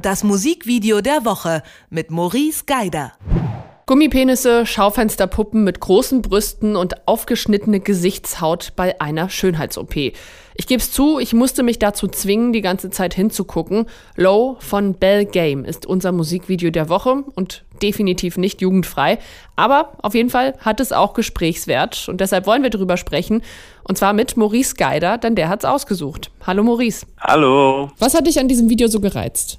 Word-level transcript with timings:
Das 0.00 0.24
Musikvideo 0.24 1.02
der 1.02 1.26
Woche 1.26 1.62
mit 1.90 2.10
Maurice 2.10 2.64
Geider. 2.64 3.12
Gummipenisse, 3.84 4.64
Schaufensterpuppen 4.64 5.62
mit 5.62 5.80
großen 5.80 6.22
Brüsten 6.22 6.74
und 6.74 7.06
aufgeschnittene 7.06 7.80
Gesichtshaut 7.80 8.72
bei 8.76 8.98
einer 8.98 9.28
Schönheits-OP. 9.28 9.96
Ich 10.54 10.66
gebe 10.66 10.80
es 10.80 10.90
zu, 10.90 11.18
ich 11.18 11.34
musste 11.34 11.62
mich 11.62 11.78
dazu 11.78 12.08
zwingen, 12.08 12.54
die 12.54 12.62
ganze 12.62 12.88
Zeit 12.88 13.12
hinzugucken. 13.12 13.86
Low 14.16 14.56
von 14.60 14.94
Bell 14.94 15.26
Game 15.26 15.66
ist 15.66 15.84
unser 15.84 16.12
Musikvideo 16.12 16.70
der 16.70 16.88
Woche 16.88 17.24
und 17.34 17.64
definitiv 17.82 18.38
nicht 18.38 18.62
jugendfrei. 18.62 19.18
Aber 19.54 19.98
auf 20.02 20.14
jeden 20.14 20.30
Fall 20.30 20.54
hat 20.60 20.80
es 20.80 20.92
auch 20.92 21.12
Gesprächswert 21.12 22.08
und 22.08 22.22
deshalb 22.22 22.46
wollen 22.46 22.62
wir 22.62 22.70
darüber 22.70 22.96
sprechen. 22.96 23.42
Und 23.82 23.98
zwar 23.98 24.14
mit 24.14 24.38
Maurice 24.38 24.76
Geider, 24.76 25.18
denn 25.18 25.34
der 25.34 25.50
hat 25.50 25.64
es 25.64 25.68
ausgesucht. 25.68 26.30
Hallo 26.46 26.62
Maurice. 26.62 27.04
Hallo. 27.20 27.90
Was 27.98 28.14
hat 28.14 28.26
dich 28.26 28.38
an 28.38 28.48
diesem 28.48 28.70
Video 28.70 28.88
so 28.88 29.00
gereizt? 29.00 29.58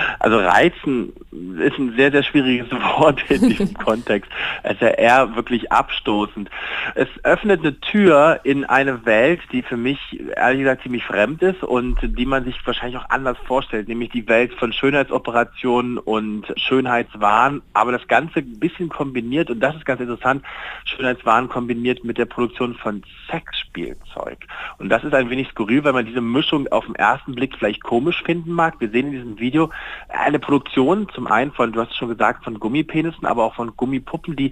Also 0.21 0.37
reizen 0.37 1.13
ist 1.57 1.79
ein 1.79 1.95
sehr, 1.97 2.11
sehr 2.11 2.21
schwieriges 2.21 2.71
Wort 2.97 3.23
in 3.29 3.41
diesem 3.49 3.73
Kontext. 3.73 4.29
Es 4.61 4.73
ist 4.73 4.81
ja 4.81 4.89
eher 4.89 5.35
wirklich 5.35 5.71
abstoßend. 5.71 6.47
Es 6.93 7.07
öffnet 7.23 7.61
eine 7.61 7.79
Tür 7.79 8.39
in 8.43 8.63
eine 8.65 9.03
Welt, 9.05 9.41
die 9.51 9.63
für 9.63 9.77
mich 9.77 9.97
ehrlich 10.35 10.59
gesagt 10.59 10.83
ziemlich 10.83 11.03
fremd 11.05 11.41
ist 11.41 11.63
und 11.63 11.97
die 12.03 12.27
man 12.27 12.43
sich 12.43 12.55
wahrscheinlich 12.65 12.97
auch 12.97 13.09
anders 13.09 13.37
vorstellt, 13.47 13.87
nämlich 13.87 14.11
die 14.11 14.27
Welt 14.27 14.53
von 14.53 14.73
Schönheitsoperationen 14.73 15.97
und 15.97 16.45
Schönheitswahn, 16.55 17.63
aber 17.73 17.91
das 17.91 18.07
Ganze 18.07 18.39
ein 18.39 18.59
bisschen 18.59 18.89
kombiniert, 18.89 19.49
und 19.49 19.59
das 19.59 19.75
ist 19.75 19.85
ganz 19.85 20.01
interessant, 20.01 20.43
Schönheitswahn 20.85 21.49
kombiniert 21.49 22.03
mit 22.03 22.19
der 22.19 22.25
Produktion 22.25 22.75
von 22.75 23.01
Sexspielzeug. 23.29 24.37
Und 24.77 24.89
das 24.89 25.03
ist 25.03 25.15
ein 25.15 25.31
wenig 25.31 25.49
skurril, 25.49 25.83
weil 25.83 25.93
man 25.93 26.05
diese 26.05 26.21
Mischung 26.21 26.67
auf 26.67 26.85
den 26.85 26.95
ersten 26.95 27.33
Blick 27.33 27.55
vielleicht 27.57 27.83
komisch 27.83 28.21
finden 28.23 28.51
mag. 28.51 28.75
Wir 28.79 28.89
sehen 28.89 29.07
in 29.07 29.13
diesem 29.13 29.39
Video 29.39 29.71
eine 30.11 30.39
Produktion 30.39 31.07
zum 31.13 31.27
einen 31.27 31.51
von, 31.51 31.71
du 31.71 31.81
hast 31.81 31.95
schon 31.95 32.09
gesagt, 32.09 32.43
von 32.43 32.59
Gummipenissen, 32.59 33.25
aber 33.25 33.43
auch 33.43 33.55
von 33.55 33.75
Gummipuppen, 33.75 34.35
die 34.35 34.51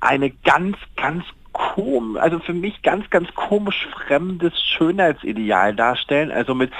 eine 0.00 0.30
ganz, 0.30 0.76
ganz 0.96 1.24
komisch, 1.54 2.20
also 2.20 2.38
für 2.40 2.52
mich 2.52 2.82
ganz, 2.82 3.08
ganz 3.08 3.32
komisch 3.34 3.88
fremdes 4.06 4.52
Schönheitsideal 4.60 5.74
darstellen. 5.74 6.30
Also 6.30 6.54
mit 6.54 6.70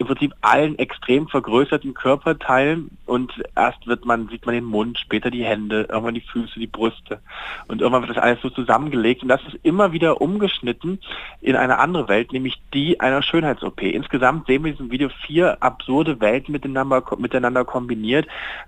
im 0.00 0.06
Prinzip 0.06 0.32
allen 0.40 0.78
extrem 0.78 1.28
vergrößerten 1.28 1.92
Körperteilen 1.92 2.90
und 3.04 3.34
erst 3.54 3.86
wird 3.86 4.06
man, 4.06 4.28
sieht 4.28 4.46
man 4.46 4.54
den 4.54 4.64
Mund, 4.64 4.98
später 4.98 5.30
die 5.30 5.44
Hände, 5.44 5.88
irgendwann 5.90 6.14
die 6.14 6.22
Füße, 6.22 6.58
die 6.58 6.66
Brüste 6.66 7.20
und 7.68 7.82
irgendwann 7.82 8.08
wird 8.08 8.16
das 8.16 8.22
alles 8.22 8.40
so 8.40 8.48
zusammengelegt 8.48 9.22
und 9.22 9.28
das 9.28 9.42
ist 9.44 9.58
immer 9.62 9.92
wieder 9.92 10.22
umgeschnitten 10.22 11.00
in 11.42 11.54
eine 11.54 11.78
andere 11.78 12.08
Welt, 12.08 12.32
nämlich 12.32 12.62
die 12.72 12.98
einer 12.98 13.20
Schönheits-OP. 13.20 13.82
Insgesamt 13.82 14.46
sehen 14.46 14.64
wir 14.64 14.70
in 14.70 14.78
diesem 14.78 14.90
Video 14.90 15.10
vier 15.26 15.62
absurde 15.62 16.18
Welten 16.18 16.52
miteinander, 16.52 17.02
miteinander 17.18 17.66
kombiniert. 17.66 18.26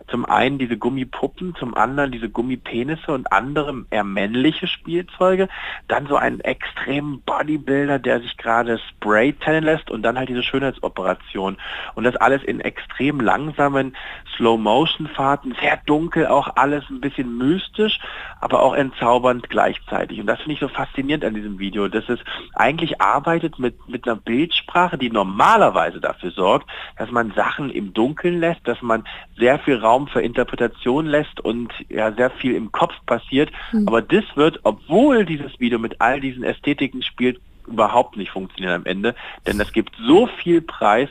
Zum 0.08 0.26
einen 0.26 0.58
diese 0.58 0.76
Gummipuppen, 0.76 1.54
zum 1.54 1.74
anderen 1.74 2.12
diese 2.12 2.28
Gummipenisse 2.28 3.10
und 3.10 3.32
andere 3.32 3.86
eher 3.88 4.04
männliche 4.04 4.66
Spielzeuge, 4.66 5.48
dann 5.88 6.06
so 6.06 6.16
einen 6.16 6.40
extremen 6.40 7.22
Bodybuilder, 7.22 7.98
der 7.98 8.20
sich 8.20 8.36
gerade 8.36 8.78
Spray 8.78 9.32
tannen 9.32 9.64
lässt 9.64 9.90
und 9.90 10.02
dann 10.02 10.18
halt 10.18 10.28
diese 10.28 10.42
Schönheitsoperation. 10.42 11.56
Und 11.94 12.04
das 12.04 12.16
alles 12.16 12.42
in 12.42 12.60
extrem 12.60 13.20
langsamen 13.20 13.96
Slow-Motion-Fahrten, 14.36 15.56
sehr 15.60 15.78
dunkel, 15.86 16.26
auch 16.26 16.56
alles 16.56 16.84
ein 16.90 17.00
bisschen 17.00 17.36
mystisch, 17.36 17.98
aber 18.42 18.60
auch 18.60 18.74
entzaubernd 18.74 19.48
gleichzeitig. 19.48 20.18
Und 20.18 20.26
das 20.26 20.38
finde 20.38 20.54
ich 20.54 20.60
so 20.60 20.66
faszinierend 20.66 21.24
an 21.24 21.34
diesem 21.34 21.60
Video, 21.60 21.86
dass 21.86 22.08
es 22.08 22.18
eigentlich 22.54 23.00
arbeitet 23.00 23.60
mit, 23.60 23.88
mit 23.88 24.04
einer 24.04 24.16
Bildsprache, 24.16 24.98
die 24.98 25.10
normalerweise 25.10 26.00
dafür 26.00 26.32
sorgt, 26.32 26.68
dass 26.98 27.08
man 27.12 27.32
Sachen 27.36 27.70
im 27.70 27.94
Dunkeln 27.94 28.40
lässt, 28.40 28.66
dass 28.66 28.82
man 28.82 29.04
sehr 29.38 29.60
viel 29.60 29.76
Raum 29.76 30.08
für 30.08 30.22
Interpretation 30.22 31.06
lässt 31.06 31.38
und 31.38 31.72
ja 31.88 32.10
sehr 32.10 32.30
viel 32.30 32.56
im 32.56 32.72
Kopf 32.72 32.94
passiert. 33.06 33.52
Mhm. 33.70 33.86
Aber 33.86 34.02
das 34.02 34.24
wird, 34.34 34.58
obwohl 34.64 35.24
dieses 35.24 35.60
Video 35.60 35.78
mit 35.78 36.00
all 36.00 36.20
diesen 36.20 36.42
Ästhetiken 36.42 37.04
spielt, 37.04 37.40
überhaupt 37.68 38.16
nicht 38.16 38.32
funktionieren 38.32 38.74
am 38.74 38.86
Ende, 38.86 39.14
denn 39.46 39.60
es 39.60 39.72
gibt 39.72 39.94
so 40.04 40.26
viel 40.26 40.62
Preis 40.62 41.08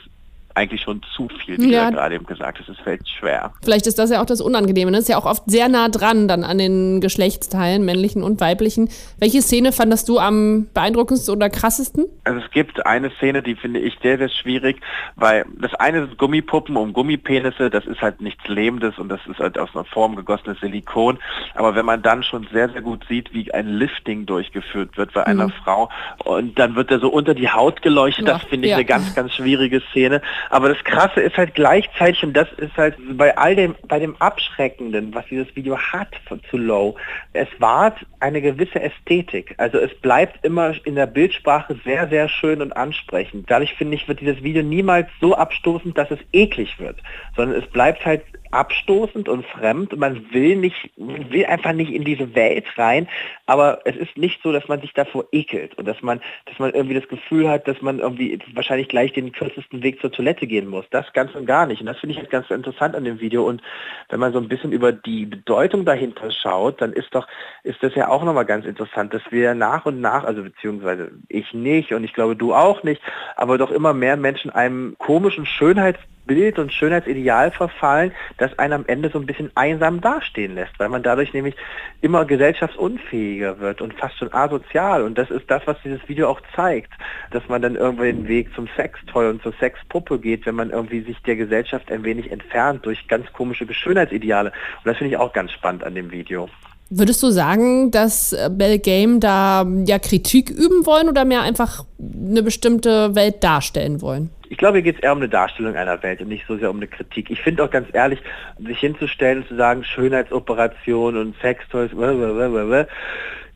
eigentlich 0.54 0.82
schon 0.82 1.00
zu 1.16 1.28
viel, 1.28 1.58
wie 1.58 1.72
ja. 1.72 1.90
du 1.90 1.96
gerade 1.96 2.14
eben 2.14 2.26
gesagt 2.26 2.58
hast. 2.58 2.68
Es 2.68 2.78
fällt 2.78 3.08
schwer. 3.08 3.52
Vielleicht 3.62 3.86
ist 3.86 3.98
das 3.98 4.10
ja 4.10 4.20
auch 4.20 4.26
das 4.26 4.40
Unangenehme. 4.40 4.90
Das 4.90 4.98
ne? 4.98 5.02
ist 5.02 5.08
ja 5.08 5.18
auch 5.18 5.26
oft 5.26 5.44
sehr 5.46 5.68
nah 5.68 5.88
dran 5.88 6.28
dann 6.28 6.44
an 6.44 6.58
den 6.58 7.00
Geschlechtsteilen, 7.00 7.84
männlichen 7.84 8.22
und 8.22 8.40
weiblichen. 8.40 8.88
Welche 9.18 9.42
Szene 9.42 9.72
fandest 9.72 10.08
du 10.08 10.18
am 10.18 10.68
beeindruckendsten 10.74 11.34
oder 11.34 11.50
krassesten? 11.50 12.06
Also 12.24 12.40
es 12.40 12.50
gibt 12.50 12.84
eine 12.86 13.10
Szene, 13.18 13.42
die 13.42 13.54
finde 13.54 13.80
ich 13.80 13.96
sehr, 14.02 14.18
sehr 14.18 14.28
schwierig, 14.28 14.80
weil 15.16 15.44
das 15.60 15.74
eine 15.74 16.04
ist 16.04 16.18
Gummipuppen 16.18 16.76
und 16.76 16.92
Gummipenisse, 16.92 17.70
das 17.70 17.86
ist 17.86 18.00
halt 18.00 18.20
nichts 18.20 18.46
Lebendes 18.46 18.98
und 18.98 19.08
das 19.08 19.20
ist 19.28 19.38
halt 19.38 19.58
aus 19.58 19.70
einer 19.74 19.84
Form 19.84 20.16
gegossenes 20.16 20.60
Silikon. 20.60 21.18
Aber 21.54 21.74
wenn 21.74 21.86
man 21.86 22.02
dann 22.02 22.22
schon 22.22 22.46
sehr, 22.52 22.68
sehr 22.70 22.82
gut 22.82 23.04
sieht, 23.08 23.32
wie 23.32 23.52
ein 23.52 23.68
Lifting 23.68 24.26
durchgeführt 24.26 24.96
wird 24.96 25.12
bei 25.12 25.26
einer 25.26 25.48
mhm. 25.48 25.52
Frau 25.64 25.88
und 26.24 26.58
dann 26.58 26.74
wird 26.74 26.90
er 26.90 27.00
so 27.00 27.08
unter 27.08 27.34
die 27.34 27.48
Haut 27.48 27.82
geleuchtet, 27.82 28.26
ja. 28.26 28.34
das 28.34 28.42
finde 28.44 28.66
ich 28.66 28.70
ja. 28.70 28.76
eine 28.76 28.84
ganz, 28.84 29.14
ganz 29.14 29.32
schwierige 29.32 29.80
Szene. 29.90 30.22
Aber 30.50 30.68
das 30.68 30.82
Krasse 30.84 31.20
ist 31.20 31.36
halt 31.36 31.54
gleichzeitig, 31.54 32.22
und 32.22 32.34
das 32.34 32.48
ist 32.56 32.76
halt 32.76 32.96
bei 33.16 33.36
all 33.36 33.56
dem, 33.56 33.74
bei 33.88 33.98
dem 33.98 34.16
Abschreckenden, 34.16 35.14
was 35.14 35.26
dieses 35.26 35.54
Video 35.56 35.78
hat 35.78 36.08
zu 36.50 36.56
Low, 36.56 36.96
es 37.32 37.48
wahrt 37.58 37.98
eine 38.20 38.40
gewisse 38.40 38.80
Ästhetik. 38.80 39.54
Also 39.58 39.78
es 39.78 39.94
bleibt 40.00 40.44
immer 40.44 40.74
in 40.84 40.94
der 40.94 41.06
Bildsprache 41.06 41.76
sehr, 41.84 42.08
sehr 42.08 42.28
schön 42.28 42.62
und 42.62 42.72
ansprechend. 42.76 43.50
Dadurch 43.50 43.74
finde 43.74 43.96
ich, 43.96 44.08
wird 44.08 44.20
dieses 44.20 44.42
Video 44.42 44.62
niemals 44.62 45.08
so 45.20 45.34
abstoßend, 45.34 45.96
dass 45.96 46.10
es 46.10 46.18
eklig 46.32 46.78
wird, 46.78 46.98
sondern 47.36 47.60
es 47.60 47.68
bleibt 47.68 48.04
halt 48.04 48.22
abstoßend 48.52 49.28
und 49.28 49.44
fremd. 49.46 49.96
Man 49.96 50.32
will 50.32 50.56
nicht, 50.56 50.90
will 50.96 51.46
einfach 51.46 51.72
nicht 51.72 51.90
in 51.90 52.04
diese 52.04 52.34
Welt 52.34 52.66
rein, 52.76 53.08
aber 53.46 53.80
es 53.84 53.96
ist 53.96 54.16
nicht 54.16 54.40
so, 54.42 54.52
dass 54.52 54.68
man 54.68 54.80
sich 54.80 54.92
davor 54.92 55.24
ekelt 55.32 55.76
und 55.76 55.88
dass 55.88 56.00
man, 56.02 56.20
dass 56.46 56.58
man 56.58 56.72
irgendwie 56.72 56.94
das 56.94 57.08
Gefühl 57.08 57.48
hat, 57.48 57.66
dass 57.66 57.80
man 57.82 57.98
irgendwie 57.98 58.38
wahrscheinlich 58.54 58.88
gleich 58.88 59.12
den 59.12 59.32
kürzesten 59.32 59.82
Weg 59.82 60.00
zur 60.00 60.12
Toilette 60.12 60.31
gehen 60.34 60.68
muss. 60.68 60.84
Das 60.90 61.12
ganz 61.12 61.34
und 61.34 61.46
gar 61.46 61.66
nicht. 61.66 61.80
Und 61.80 61.86
das 61.86 61.98
finde 61.98 62.14
ich 62.14 62.18
halt 62.18 62.30
ganz 62.30 62.50
interessant 62.50 62.94
an 62.94 63.04
dem 63.04 63.20
Video. 63.20 63.46
Und 63.46 63.62
wenn 64.08 64.20
man 64.20 64.32
so 64.32 64.38
ein 64.38 64.48
bisschen 64.48 64.72
über 64.72 64.92
die 64.92 65.26
Bedeutung 65.26 65.84
dahinter 65.84 66.30
schaut, 66.30 66.80
dann 66.80 66.92
ist 66.92 67.14
doch, 67.14 67.26
ist 67.62 67.82
das 67.82 67.94
ja 67.94 68.08
auch 68.08 68.24
nochmal 68.24 68.46
ganz 68.46 68.66
interessant, 68.66 69.14
dass 69.14 69.22
wir 69.30 69.54
nach 69.54 69.86
und 69.86 70.00
nach, 70.00 70.24
also 70.24 70.42
beziehungsweise 70.42 71.12
ich 71.28 71.52
nicht 71.54 71.92
und 71.92 72.04
ich 72.04 72.12
glaube 72.12 72.36
du 72.36 72.54
auch 72.54 72.82
nicht, 72.82 73.02
aber 73.36 73.58
doch 73.58 73.70
immer 73.70 73.94
mehr 73.94 74.16
Menschen 74.16 74.50
einem 74.50 74.96
komischen 74.98 75.46
Schönheits 75.46 75.98
Bild 76.26 76.58
und 76.58 76.72
Schönheitsideal 76.72 77.50
verfallen, 77.50 78.12
das 78.38 78.58
einen 78.58 78.72
am 78.72 78.84
Ende 78.86 79.10
so 79.10 79.18
ein 79.18 79.26
bisschen 79.26 79.50
einsam 79.54 80.00
dastehen 80.00 80.54
lässt, 80.54 80.78
weil 80.78 80.88
man 80.88 81.02
dadurch 81.02 81.32
nämlich 81.32 81.54
immer 82.00 82.24
gesellschaftsunfähiger 82.24 83.58
wird 83.60 83.80
und 83.80 83.94
fast 83.94 84.18
schon 84.18 84.32
asozial. 84.32 85.02
Und 85.02 85.18
das 85.18 85.30
ist 85.30 85.50
das, 85.50 85.62
was 85.66 85.76
dieses 85.84 86.06
Video 86.08 86.28
auch 86.28 86.40
zeigt, 86.54 86.92
dass 87.30 87.46
man 87.48 87.62
dann 87.62 87.76
irgendwann 87.76 88.06
den 88.06 88.28
Weg 88.28 88.54
zum 88.54 88.68
Sextoy 88.76 89.28
und 89.28 89.42
zur 89.42 89.52
Sexpuppe 89.58 90.18
geht, 90.18 90.46
wenn 90.46 90.54
man 90.54 90.70
irgendwie 90.70 91.02
sich 91.02 91.20
der 91.22 91.36
Gesellschaft 91.36 91.90
ein 91.90 92.04
wenig 92.04 92.30
entfernt 92.30 92.84
durch 92.86 93.08
ganz 93.08 93.32
komische 93.32 93.66
Schönheitsideale. 93.72 94.50
Und 94.50 94.86
das 94.86 94.96
finde 94.96 95.14
ich 95.14 95.16
auch 95.16 95.32
ganz 95.32 95.52
spannend 95.52 95.84
an 95.84 95.94
dem 95.94 96.10
Video. 96.10 96.48
Würdest 96.94 97.22
du 97.22 97.30
sagen, 97.30 97.90
dass 97.90 98.34
äh, 98.34 98.50
Bell 98.52 98.78
Game 98.78 99.18
da 99.18 99.66
ja 99.86 99.98
Kritik 99.98 100.50
üben 100.50 100.84
wollen 100.84 101.08
oder 101.08 101.24
mehr 101.24 101.40
einfach 101.40 101.86
eine 101.98 102.42
bestimmte 102.42 103.14
Welt 103.14 103.42
darstellen 103.42 104.02
wollen? 104.02 104.28
Ich 104.52 104.58
glaube, 104.58 104.76
hier 104.76 104.82
geht 104.82 104.96
es 104.96 105.02
eher 105.02 105.12
um 105.12 105.18
eine 105.18 105.30
Darstellung 105.30 105.76
einer 105.76 106.02
Welt 106.02 106.20
und 106.20 106.28
nicht 106.28 106.44
so 106.46 106.58
sehr 106.58 106.68
um 106.68 106.76
eine 106.76 106.86
Kritik. 106.86 107.30
Ich 107.30 107.40
finde 107.40 107.64
auch 107.64 107.70
ganz 107.70 107.88
ehrlich, 107.94 108.20
sich 108.58 108.80
hinzustellen 108.80 109.38
und 109.38 109.48
zu 109.48 109.56
sagen, 109.56 109.82
Schönheitsoperation 109.82 111.16
und 111.16 111.34
Sextoys, 111.40 111.90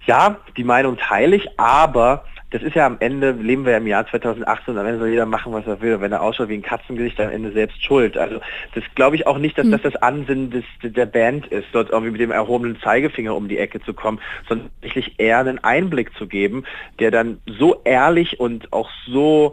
ja, 0.06 0.36
die 0.56 0.64
Meinung 0.64 0.96
teile 0.96 1.36
ich, 1.36 1.60
aber 1.60 2.24
das 2.50 2.62
ist 2.62 2.74
ja 2.74 2.86
am 2.86 2.96
Ende, 3.00 3.32
leben 3.32 3.66
wir 3.66 3.72
ja 3.72 3.78
im 3.78 3.86
Jahr 3.86 4.06
2018 4.06 4.72
und 4.72 4.80
am 4.80 4.86
Ende 4.86 5.00
soll 5.00 5.08
jeder 5.08 5.26
machen, 5.26 5.52
was 5.52 5.66
er 5.66 5.82
will. 5.82 5.96
Und 5.96 6.00
wenn 6.00 6.12
er 6.12 6.22
ausschaut 6.22 6.48
wie 6.48 6.54
ein 6.54 6.62
Katzengesicht, 6.62 7.18
dann 7.18 7.26
am 7.26 7.34
Ende 7.34 7.52
selbst 7.52 7.84
schuld. 7.84 8.16
Also 8.16 8.40
das 8.74 8.84
glaube 8.94 9.16
ich 9.16 9.26
auch 9.26 9.36
nicht, 9.36 9.58
dass 9.58 9.64
hm. 9.64 9.72
das 9.72 9.82
das 9.82 9.96
Ansinnen 9.96 10.50
des, 10.50 10.64
der 10.82 11.04
Band 11.04 11.46
ist, 11.48 11.66
dort 11.72 11.90
irgendwie 11.90 12.12
mit 12.12 12.22
dem 12.22 12.30
erhobenen 12.30 12.80
Zeigefinger 12.80 13.36
um 13.36 13.48
die 13.48 13.58
Ecke 13.58 13.82
zu 13.82 13.92
kommen, 13.92 14.18
sondern 14.48 14.70
tatsächlich 14.80 15.20
eher 15.20 15.40
einen 15.40 15.62
Einblick 15.62 16.16
zu 16.16 16.26
geben, 16.26 16.64
der 17.00 17.10
dann 17.10 17.42
so 17.46 17.82
ehrlich 17.84 18.40
und 18.40 18.72
auch 18.72 18.88
so 19.06 19.52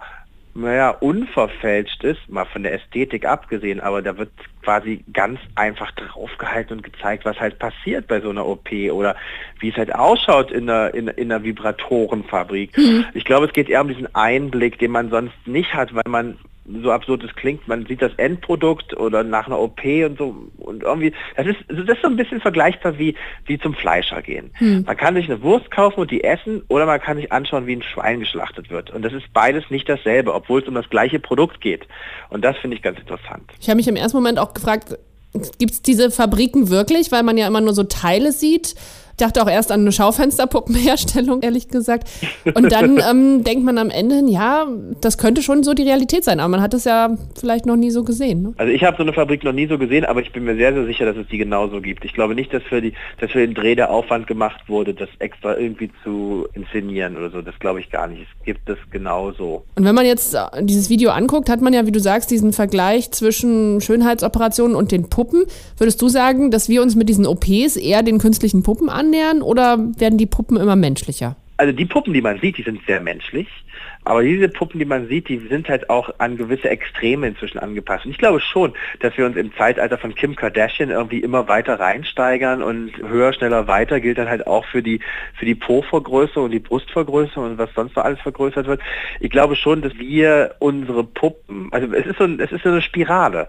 naja, 0.55 0.91
unverfälscht 0.91 2.03
ist, 2.03 2.29
mal 2.29 2.45
von 2.45 2.63
der 2.63 2.73
Ästhetik 2.73 3.25
abgesehen, 3.25 3.79
aber 3.79 4.01
da 4.01 4.17
wird 4.17 4.29
quasi 4.61 5.03
ganz 5.11 5.39
einfach 5.55 5.91
draufgehalten 5.93 6.77
und 6.77 6.83
gezeigt, 6.83 7.25
was 7.25 7.39
halt 7.39 7.57
passiert 7.59 8.07
bei 8.07 8.21
so 8.21 8.29
einer 8.29 8.45
OP 8.45 8.71
oder 8.91 9.15
wie 9.59 9.69
es 9.69 9.75
halt 9.75 9.93
ausschaut 9.93 10.51
in 10.51 10.69
einer, 10.69 10.93
in, 10.93 11.07
in 11.07 11.31
einer 11.31 11.43
Vibratorenfabrik. 11.43 12.77
Mhm. 12.77 13.05
Ich 13.13 13.25
glaube, 13.25 13.47
es 13.47 13.53
geht 13.53 13.69
eher 13.69 13.81
um 13.81 13.87
diesen 13.87 14.13
Einblick, 14.13 14.77
den 14.77 14.91
man 14.91 15.09
sonst 15.09 15.35
nicht 15.45 15.73
hat, 15.73 15.93
weil 15.95 16.03
man 16.07 16.37
so 16.65 16.91
absurd 16.91 17.23
es 17.23 17.35
klingt, 17.35 17.67
man 17.67 17.85
sieht 17.85 18.01
das 18.01 18.13
Endprodukt 18.15 18.95
oder 18.95 19.23
nach 19.23 19.47
einer 19.47 19.59
OP 19.59 19.83
und 19.83 20.17
so 20.17 20.47
und 20.83 20.89
irgendwie, 20.89 21.13
das 21.35 21.47
ist, 21.47 21.57
das 21.67 21.95
ist 21.95 22.01
so 22.01 22.07
ein 22.07 22.15
bisschen 22.15 22.41
vergleichbar 22.41 22.97
wie, 22.97 23.15
wie 23.45 23.59
zum 23.59 23.73
Fleischer 23.73 24.21
gehen. 24.21 24.51
Hm. 24.55 24.83
Man 24.85 24.97
kann 24.97 25.15
sich 25.15 25.25
eine 25.25 25.41
Wurst 25.41 25.71
kaufen 25.71 25.99
und 25.99 26.11
die 26.11 26.23
essen 26.23 26.63
oder 26.67 26.85
man 26.85 26.99
kann 26.99 27.17
sich 27.17 27.31
anschauen, 27.31 27.67
wie 27.67 27.75
ein 27.75 27.83
Schwein 27.83 28.19
geschlachtet 28.19 28.69
wird. 28.69 28.91
Und 28.91 29.03
das 29.03 29.13
ist 29.13 29.31
beides 29.33 29.69
nicht 29.69 29.87
dasselbe, 29.89 30.33
obwohl 30.33 30.61
es 30.61 30.67
um 30.67 30.75
das 30.75 30.89
gleiche 30.89 31.19
Produkt 31.19 31.61
geht. 31.61 31.87
Und 32.29 32.43
das 32.43 32.57
finde 32.57 32.77
ich 32.77 32.83
ganz 32.83 32.99
interessant. 32.99 33.51
Ich 33.59 33.69
habe 33.69 33.77
mich 33.77 33.87
im 33.87 33.95
ersten 33.95 34.17
Moment 34.17 34.39
auch 34.39 34.53
gefragt, 34.53 34.97
gibt 35.57 35.71
es 35.71 35.81
diese 35.81 36.11
Fabriken 36.11 36.69
wirklich, 36.69 37.11
weil 37.11 37.23
man 37.23 37.37
ja 37.37 37.47
immer 37.47 37.61
nur 37.61 37.73
so 37.73 37.83
Teile 37.83 38.31
sieht? 38.31 38.75
Dachte 39.17 39.41
auch 39.41 39.49
erst 39.49 39.71
an 39.71 39.81
eine 39.81 39.91
Schaufensterpuppenherstellung, 39.91 41.41
ehrlich 41.41 41.67
gesagt. 41.67 42.09
Und 42.53 42.71
dann 42.71 42.99
ähm, 43.09 43.43
denkt 43.43 43.63
man 43.63 43.77
am 43.77 43.89
Ende, 43.89 44.21
ja, 44.27 44.67
das 45.01 45.17
könnte 45.17 45.41
schon 45.41 45.63
so 45.63 45.73
die 45.73 45.83
Realität 45.83 46.23
sein, 46.23 46.39
aber 46.39 46.49
man 46.49 46.61
hat 46.61 46.73
es 46.73 46.85
ja 46.85 47.15
vielleicht 47.39 47.65
noch 47.65 47.75
nie 47.75 47.91
so 47.91 48.03
gesehen. 48.03 48.41
Ne? 48.41 48.53
Also 48.57 48.71
ich 48.71 48.83
habe 48.83 48.97
so 48.97 49.03
eine 49.03 49.13
Fabrik 49.13 49.43
noch 49.43 49.53
nie 49.53 49.67
so 49.67 49.77
gesehen, 49.77 50.05
aber 50.05 50.21
ich 50.21 50.31
bin 50.31 50.43
mir 50.43 50.55
sehr, 50.55 50.73
sehr 50.73 50.85
sicher, 50.85 51.05
dass 51.05 51.17
es 51.17 51.27
die 51.27 51.37
genauso 51.37 51.81
gibt. 51.81 52.05
Ich 52.05 52.13
glaube 52.13 52.35
nicht, 52.35 52.53
dass 52.53 52.63
für, 52.63 52.81
die, 52.81 52.93
dass 53.19 53.31
für 53.31 53.39
den 53.39 53.53
Dreh 53.53 53.75
der 53.75 53.91
Aufwand 53.91 54.27
gemacht 54.27 54.67
wurde, 54.67 54.93
das 54.93 55.09
extra 55.19 55.57
irgendwie 55.57 55.91
zu 56.03 56.47
inszenieren 56.53 57.17
oder 57.17 57.29
so. 57.29 57.41
Das 57.41 57.57
glaube 57.59 57.79
ich 57.79 57.89
gar 57.89 58.07
nicht. 58.07 58.21
Es 58.21 58.45
gibt 58.45 58.69
es 58.69 58.77
genauso. 58.91 59.63
Und 59.75 59.85
wenn 59.85 59.95
man 59.95 60.05
jetzt 60.05 60.33
äh, 60.33 60.39
dieses 60.61 60.89
Video 60.89 61.11
anguckt, 61.11 61.49
hat 61.49 61.61
man 61.61 61.73
ja, 61.73 61.85
wie 61.85 61.91
du 61.91 61.99
sagst, 61.99 62.31
diesen 62.31 62.53
Vergleich 62.53 63.11
zwischen 63.11 63.81
Schönheitsoperationen 63.81 64.75
und 64.75 64.91
den 64.91 65.09
Puppen. 65.09 65.43
Würdest 65.77 66.01
du 66.01 66.09
sagen, 66.09 66.51
dass 66.51 66.69
wir 66.69 66.81
uns 66.81 66.95
mit 66.95 67.09
diesen 67.09 67.25
OPs 67.25 67.75
eher 67.75 68.03
den 68.03 68.17
künstlichen 68.17 68.63
Puppen 68.63 68.89
an 68.89 69.02
annähern 69.03 69.41
oder 69.41 69.77
werden 69.97 70.17
die 70.17 70.25
Puppen 70.25 70.57
immer 70.57 70.75
menschlicher? 70.75 71.35
Also 71.57 71.71
die 71.71 71.85
Puppen, 71.85 72.13
die 72.13 72.21
man 72.21 72.39
sieht, 72.39 72.57
die 72.57 72.63
sind 72.63 72.79
sehr 72.85 72.99
menschlich. 72.99 73.47
Aber 74.05 74.21
diese 74.23 74.49
Puppen, 74.49 74.79
die 74.79 74.85
man 74.85 75.07
sieht, 75.07 75.29
die 75.29 75.37
sind 75.37 75.69
halt 75.69 75.89
auch 75.89 76.09
an 76.17 76.37
gewisse 76.37 76.69
Extreme 76.69 77.27
inzwischen 77.27 77.59
angepasst. 77.59 78.05
Und 78.05 78.11
ich 78.11 78.17
glaube 78.17 78.39
schon, 78.39 78.73
dass 78.99 79.17
wir 79.17 79.25
uns 79.25 79.37
im 79.37 79.53
Zeitalter 79.55 79.97
von 79.97 80.13
Kim 80.15 80.35
Kardashian 80.35 80.89
irgendwie 80.89 81.19
immer 81.19 81.47
weiter 81.47 81.79
reinsteigern 81.79 82.61
und 82.61 82.91
höher, 82.97 83.33
schneller, 83.33 83.67
weiter 83.67 83.99
gilt 83.99 84.17
dann 84.17 84.29
halt 84.29 84.45
auch 84.47 84.65
für 84.65 84.83
die, 84.83 84.99
für 85.37 85.45
die 85.45 85.55
Po-Vergrößerung 85.55 86.45
und 86.45 86.51
die 86.51 86.59
Brustvergrößerung 86.59 87.51
und 87.51 87.57
was 87.57 87.73
sonst 87.73 87.95
noch 87.95 88.03
alles 88.03 88.19
vergrößert 88.21 88.67
wird. 88.67 88.81
Ich 89.19 89.29
glaube 89.29 89.55
schon, 89.55 89.81
dass 89.81 89.95
wir 89.97 90.55
unsere 90.59 91.03
Puppen, 91.03 91.69
also 91.71 91.93
es 91.93 92.05
ist 92.05 92.17
so, 92.17 92.25
es 92.25 92.51
ist 92.51 92.63
so 92.63 92.69
eine 92.69 92.81
Spirale. 92.81 93.47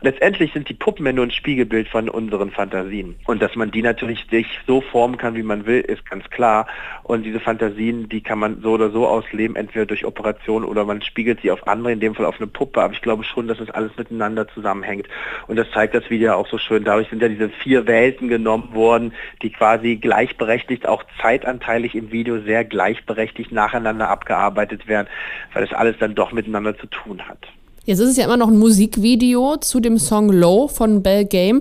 Letztendlich 0.00 0.52
sind 0.52 0.68
die 0.68 0.74
Puppen 0.74 1.06
ja 1.06 1.12
nur 1.12 1.26
ein 1.26 1.30
Spiegelbild 1.30 1.88
von 1.88 2.08
unseren 2.08 2.50
Fantasien. 2.50 3.16
Und 3.26 3.40
dass 3.40 3.54
man 3.56 3.70
die 3.70 3.82
natürlich 3.82 4.26
sich 4.30 4.46
so 4.66 4.80
formen 4.80 5.16
kann, 5.16 5.34
wie 5.34 5.42
man 5.42 5.64
will, 5.66 5.80
ist 5.80 6.08
ganz 6.08 6.28
klar. 6.30 6.66
Und 7.02 7.22
diese 7.22 7.40
Fantasien, 7.40 8.08
die 8.08 8.20
kann 8.20 8.38
man 8.38 8.60
so 8.60 8.72
oder 8.72 8.90
so 8.90 9.06
ausleben, 9.06 9.56
entweder 9.56 9.86
durch 9.94 10.04
Operation 10.04 10.64
oder 10.64 10.84
man 10.84 11.02
spiegelt 11.02 11.40
sie 11.42 11.52
auf 11.52 11.68
andere, 11.68 11.92
in 11.92 12.00
dem 12.00 12.14
Fall 12.14 12.26
auf 12.26 12.38
eine 12.38 12.48
Puppe. 12.48 12.82
Aber 12.82 12.92
ich 12.92 13.00
glaube 13.00 13.22
schon, 13.22 13.46
dass 13.46 13.58
das 13.58 13.70
alles 13.70 13.92
miteinander 13.96 14.48
zusammenhängt. 14.48 15.06
Und 15.46 15.56
das 15.56 15.68
zeigt 15.72 15.94
das 15.94 16.10
Video 16.10 16.34
auch 16.34 16.48
so 16.48 16.58
schön. 16.58 16.84
Dadurch 16.84 17.08
sind 17.10 17.22
ja 17.22 17.28
diese 17.28 17.48
vier 17.48 17.86
Welten 17.86 18.28
genommen 18.28 18.74
worden, 18.74 19.12
die 19.42 19.50
quasi 19.50 19.96
gleichberechtigt, 19.96 20.88
auch 20.88 21.04
zeitanteilig 21.22 21.94
im 21.94 22.10
Video 22.10 22.40
sehr 22.40 22.64
gleichberechtigt 22.64 23.52
nacheinander 23.52 24.08
abgearbeitet 24.08 24.88
werden, 24.88 25.06
weil 25.52 25.64
das 25.64 25.72
alles 25.72 25.96
dann 26.00 26.16
doch 26.16 26.32
miteinander 26.32 26.76
zu 26.76 26.86
tun 26.86 27.22
hat. 27.28 27.38
Jetzt 27.84 28.00
ist 28.00 28.10
es 28.10 28.16
ja 28.16 28.24
immer 28.24 28.38
noch 28.38 28.48
ein 28.48 28.58
Musikvideo 28.58 29.58
zu 29.58 29.78
dem 29.78 29.98
Song 29.98 30.32
Low 30.32 30.68
von 30.68 31.02
Bell 31.02 31.26
Game. 31.26 31.60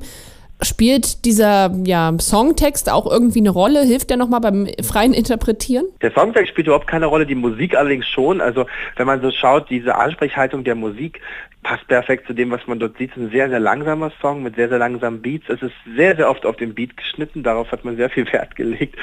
Spielt 0.64 1.26
dieser 1.26 1.72
ja, 1.86 2.12
Songtext 2.20 2.92
auch 2.92 3.10
irgendwie 3.10 3.40
eine 3.40 3.50
Rolle? 3.50 3.84
Hilft 3.84 4.10
der 4.10 4.18
nochmal 4.18 4.42
beim 4.42 4.68
freien 4.82 5.14
Interpretieren? 5.14 5.86
Der 6.02 6.12
Songtext 6.12 6.50
spielt 6.50 6.68
überhaupt 6.68 6.88
keine 6.88 7.06
Rolle, 7.06 7.26
die 7.26 7.36
Musik 7.36 7.76
allerdings 7.76 8.08
schon. 8.08 8.42
Also 8.42 8.66
wenn 8.96 9.08
man 9.08 9.22
so 9.22 9.32
schaut, 9.32 9.70
diese 9.70 9.96
Ansprechhaltung 9.96 10.64
der 10.64 10.76
Musik 10.76 11.22
passt 11.64 11.88
perfekt 11.88 12.28
zu 12.28 12.34
dem, 12.34 12.52
was 12.52 12.68
man 12.68 12.80
dort 12.80 12.98
sieht. 12.98 13.12
Es 13.12 13.18
ist 13.18 13.24
ein 13.24 13.32
sehr, 13.32 13.50
sehr 13.50 13.60
langsamer 13.60 14.12
Song 14.22 14.44
mit 14.44 14.56
sehr, 14.56 14.70
sehr 14.70 14.78
langsamen 14.78 15.22
Beats. 15.22 15.50
Es 15.50 15.62
ist 15.62 15.74
sehr, 15.96 16.16
sehr 16.16 16.30
oft 16.30 16.46
auf 16.46 16.58
den 16.58 16.76
Beat 16.76 16.96
geschnitten. 16.98 17.42
Darauf 17.42 17.72
hat 17.72 17.86
man 17.86 17.96
sehr 17.96 18.10
viel 18.10 18.32
Wert 18.32 18.56
gelegt. 18.56 18.96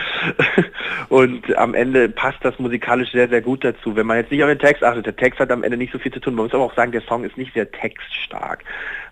Und 1.08 1.56
am 1.56 1.74
Ende 1.74 2.08
passt 2.08 2.38
das 2.42 2.58
musikalisch 2.58 3.10
sehr, 3.10 3.28
sehr 3.28 3.40
gut 3.40 3.64
dazu. 3.64 3.96
Wenn 3.96 4.06
man 4.06 4.18
jetzt 4.18 4.30
nicht 4.30 4.42
auf 4.42 4.48
den 4.48 4.58
Text 4.58 4.84
achtet, 4.84 5.06
der 5.06 5.16
Text 5.16 5.40
hat 5.40 5.50
am 5.50 5.64
Ende 5.64 5.76
nicht 5.76 5.92
so 5.92 5.98
viel 5.98 6.12
zu 6.12 6.20
tun. 6.20 6.34
Man 6.34 6.44
muss 6.44 6.54
aber 6.54 6.64
auch 6.64 6.74
sagen, 6.74 6.92
der 6.92 7.02
Song 7.02 7.24
ist 7.24 7.36
nicht 7.36 7.54
sehr 7.54 7.70
textstark. 7.70 8.62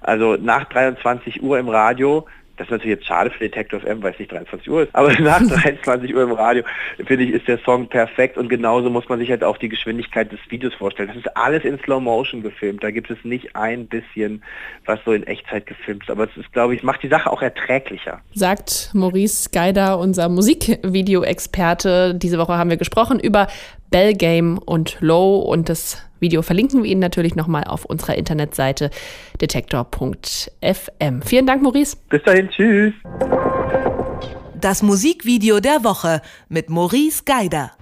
Also 0.01 0.37
nach 0.37 0.65
23 0.67 1.43
Uhr 1.43 1.59
im 1.59 1.69
Radio 1.69 2.27
das 2.59 2.67
ist 2.67 2.71
natürlich 2.71 2.97
jetzt 2.99 3.07
schade 3.07 3.31
für 3.31 3.39
Detective 3.39 3.87
M, 3.87 4.03
weil 4.03 4.13
es 4.13 4.19
nicht 4.19 4.33
23 4.33 4.69
Uhr 4.71 4.83
ist, 4.83 4.95
aber 4.95 5.13
nach 5.21 5.41
23 5.41 6.15
Uhr 6.15 6.23
im 6.23 6.33
Radio, 6.33 6.65
finde 7.07 7.25
ich, 7.25 7.31
ist 7.31 7.49
der 7.49 7.59
Song 7.65 7.89
perfekt 7.89 8.37
und 8.37 8.49
genauso 8.49 8.91
muss 8.91 9.09
man 9.09 9.19
sich 9.19 9.31
halt 9.31 9.45
auch 9.45 9.57
die 9.57 9.69
Geschwindigkeit 9.69 10.31
des 10.33 10.41
Videos 10.49 10.75
vorstellen. 10.75 11.09
Das 11.09 11.17
ist 11.17 11.37
alles 11.37 11.65
in 11.65 11.79
Slow 11.79 12.01
Motion 12.01 12.43
gefilmt, 12.43 12.83
da 12.83 12.91
gibt 12.91 13.11
es 13.11 13.19
nicht 13.25 13.55
ein 13.57 13.87
bisschen, 13.87 14.43
was 14.85 14.99
so 15.05 15.13
in 15.13 15.27
Echtzeit 15.27 15.67
gefilmt 15.67 16.03
ist, 16.03 16.11
aber 16.11 16.25
es 16.25 16.37
ist, 16.37 16.53
glaube 16.53 16.75
ich, 16.75 16.83
macht 16.83 17.03
die 17.03 17.09
Sache 17.09 17.31
auch 17.31 17.43
erträglicher. 17.43 18.21
Sagt 18.35 18.91
Maurice 18.93 19.51
Geider, 19.53 19.99
unser 19.99 20.29
Musikvideo-Experte. 20.29 22.15
Diese 22.15 22.39
Woche 22.39 22.59
haben 22.59 22.71
wir 22.71 22.77
gesprochen 22.77 23.21
über 23.21 23.47
Bell 23.91 24.15
Game 24.15 24.59
und 24.59 24.99
Low 25.01 25.39
und 25.39 25.69
das 25.69 26.08
Video 26.21 26.43
verlinken 26.43 26.83
wir 26.83 26.91
Ihnen 26.91 27.01
natürlich 27.01 27.35
nochmal 27.35 27.65
auf 27.65 27.85
unserer 27.85 28.17
Internetseite 28.17 28.91
detektor.fm. 29.41 31.23
Vielen 31.23 31.47
Dank, 31.47 31.63
Maurice. 31.63 31.97
Bis 32.09 32.23
dahin, 32.23 32.49
tschüss. 32.51 32.95
Das 34.61 34.83
Musikvideo 34.83 35.61
der 35.61 35.85
Woche 35.85 36.21
mit 36.49 36.69
Maurice 36.69 37.23
Geider. 37.25 37.73